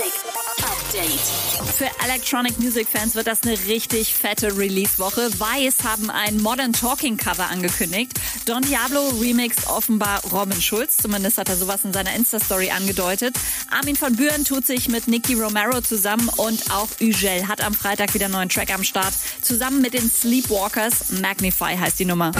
Music 0.00 0.14
Update. 0.62 1.74
Für 1.76 1.90
Electronic 2.02 2.58
Music 2.58 2.88
Fans 2.88 3.14
wird 3.14 3.26
das 3.26 3.42
eine 3.42 3.52
richtig 3.66 4.14
fette 4.14 4.56
Release-Woche. 4.56 5.30
Vice 5.38 5.84
haben 5.84 6.08
ein 6.08 6.40
Modern 6.40 6.72
Talking 6.72 7.18
Cover 7.18 7.50
angekündigt. 7.50 8.12
Don 8.46 8.62
Diablo 8.62 9.08
remixed 9.20 9.66
offenbar 9.68 10.22
Robin 10.32 10.60
Schulz. 10.62 10.96
Zumindest 10.96 11.36
hat 11.36 11.50
er 11.50 11.56
sowas 11.56 11.84
in 11.84 11.92
seiner 11.92 12.14
Insta-Story 12.14 12.70
angedeutet. 12.70 13.36
Armin 13.70 13.94
von 13.94 14.16
Buuren 14.16 14.46
tut 14.46 14.66
sich 14.66 14.88
mit 14.88 15.06
Nicky 15.06 15.34
Romero 15.34 15.82
zusammen 15.82 16.30
und 16.36 16.70
auch 16.70 16.88
Ugel 17.00 17.46
hat 17.46 17.60
am 17.62 17.74
Freitag 17.74 18.14
wieder 18.14 18.26
einen 18.26 18.34
neuen 18.34 18.48
Track 18.48 18.72
am 18.72 18.84
Start. 18.84 19.12
Zusammen 19.42 19.82
mit 19.82 19.92
den 19.92 20.10
Sleepwalkers. 20.10 21.10
Magnify 21.20 21.76
heißt 21.76 21.98
die 21.98 22.06
Nummer. 22.06 22.32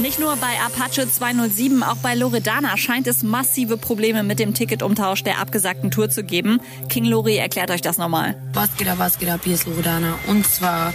Nicht 0.00 0.18
nur 0.18 0.34
bei 0.36 0.58
Apache 0.64 1.10
207, 1.10 1.82
auch 1.82 1.96
bei 1.96 2.14
Loredana 2.14 2.78
scheint 2.78 3.06
es 3.06 3.22
massive 3.22 3.76
Probleme 3.76 4.22
mit 4.22 4.38
dem 4.38 4.54
Ticketumtausch 4.54 5.22
der 5.24 5.38
abgesagten 5.40 5.90
Tour 5.90 6.08
zu 6.08 6.24
geben. 6.24 6.62
King 6.88 7.04
Lori 7.04 7.36
erklärt 7.36 7.70
euch 7.70 7.82
das 7.82 7.98
nochmal. 7.98 8.34
Was 8.54 8.74
geht 8.78 8.88
ab, 8.88 8.98
was 8.98 9.18
geht 9.18 9.28
ab, 9.28 9.40
hier 9.44 9.54
ist 9.54 9.66
Loredana. 9.66 10.18
Und 10.26 10.46
zwar 10.46 10.94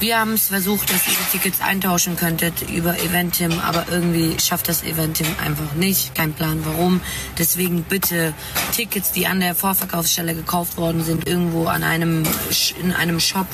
wir 0.00 0.18
haben 0.18 0.32
es 0.32 0.48
versucht, 0.48 0.90
dass 0.92 1.06
ihr 1.06 1.12
die 1.12 1.38
Tickets 1.38 1.60
eintauschen 1.60 2.16
könntet 2.16 2.68
über 2.70 2.98
Eventim, 2.98 3.52
aber 3.60 3.84
irgendwie 3.90 4.40
schafft 4.40 4.68
das 4.68 4.82
Eventim 4.82 5.26
einfach 5.44 5.74
nicht. 5.74 6.14
Kein 6.14 6.32
Plan 6.32 6.64
warum. 6.64 7.00
Deswegen 7.38 7.82
bitte 7.82 8.32
Tickets, 8.72 9.12
die 9.12 9.26
an 9.26 9.40
der 9.40 9.54
Vorverkaufsstelle 9.54 10.34
gekauft 10.34 10.78
worden 10.78 11.04
sind, 11.04 11.28
irgendwo 11.28 11.66
an 11.66 11.82
einem, 11.82 12.22
in 12.82 12.92
einem 12.92 13.20
Shop, 13.20 13.46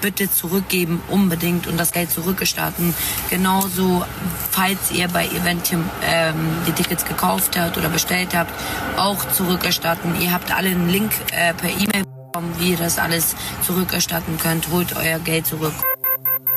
bitte 0.00 0.30
zurückgeben, 0.30 1.00
unbedingt 1.08 1.68
und 1.68 1.78
das 1.78 1.92
Geld 1.92 2.10
zurückgestatten. 2.10 2.94
Genauso, 3.30 4.04
falls 4.50 4.90
ihr 4.90 5.06
bei 5.08 5.26
Eventim 5.26 5.84
ähm, 6.04 6.34
die 6.66 6.72
Tickets 6.72 7.04
gekauft 7.04 7.56
habt 7.56 7.78
oder 7.78 7.88
bestellt 7.88 8.34
habt, 8.34 8.52
auch 8.98 9.30
zurückerstatten. 9.30 10.20
Ihr 10.20 10.32
habt 10.32 10.52
alle 10.52 10.70
einen 10.70 10.88
Link 10.88 11.12
äh, 11.30 11.54
per 11.54 11.70
E-Mail 11.70 12.04
wie 12.58 12.72
ihr 12.72 12.76
das 12.76 12.98
alles 12.98 13.34
zurückerstatten 13.62 14.38
könnt. 14.38 14.70
Holt 14.70 14.96
euer 14.96 15.18
Geld 15.18 15.46
zurück. 15.46 15.74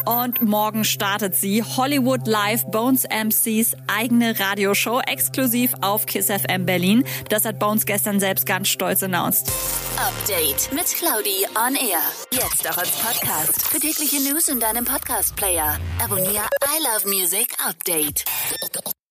Und 0.05 0.41
morgen 0.43 0.83
startet 0.83 1.35
sie 1.35 1.63
Hollywood 1.63 2.27
Live 2.27 2.65
Bones 2.67 3.05
MCs 3.05 3.75
eigene 3.87 4.39
Radioshow 4.39 5.01
exklusiv 5.01 5.73
auf 5.81 6.05
Kiss 6.05 6.27
FM 6.27 6.65
Berlin. 6.65 7.03
Das 7.29 7.43
hat 7.43 7.57
Bones 7.57 7.85
gestern 7.85 8.19
selbst 8.19 8.45
ganz 8.45 8.67
stolz 8.67 9.01
announced. 9.01 9.51
Update 9.97 10.71
mit 10.73 10.85
Claudi 10.87 11.45
on 11.55 11.75
Air. 11.75 12.01
Jetzt 12.31 12.69
auch 12.69 12.77
als 12.77 12.91
Podcast. 12.91 13.67
Für 13.67 13.79
tägliche 13.79 14.21
News 14.21 14.47
in 14.47 14.59
deinem 14.59 14.85
Podcast-Player. 14.85 15.79
Abonniere 16.03 16.47
I 16.63 16.83
Love 16.83 17.07
Music 17.07 17.47
Update. 17.65 18.25